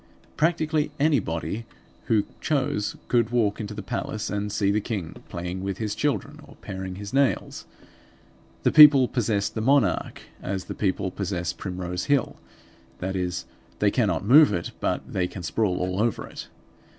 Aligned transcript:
Practically 0.35 0.89
anybody 0.99 1.63
who 2.05 2.23
chose 2.39 2.95
could 3.07 3.29
walk 3.29 3.59
into 3.59 3.75
the 3.75 3.83
palace 3.83 4.31
and 4.31 4.51
see 4.51 4.71
the 4.71 4.81
king 4.81 5.13
playing 5.29 5.61
with 5.61 5.77
his 5.77 5.93
children, 5.93 6.39
or 6.43 6.55
paring 6.55 6.95
his 6.95 7.13
nails. 7.13 7.67
The 8.63 8.71
people 8.71 9.07
possessed 9.07 9.53
the 9.53 9.61
monarch, 9.61 10.23
as 10.41 10.63
the 10.65 10.73
people 10.73 11.11
possess 11.11 11.53
Primrose 11.53 12.05
Hill; 12.05 12.37
that 12.97 13.15
is, 13.15 13.45
they 13.77 13.91
cannot 13.91 14.25
move 14.25 14.51
it, 14.51 14.71
but 14.79 15.03
they 15.07 15.27
can 15.27 15.43
sprawl 15.43 15.77
all 15.77 16.01
over 16.01 16.25
it. 16.25 16.47